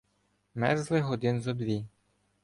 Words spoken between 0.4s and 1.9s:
Мерзли годин зо дві.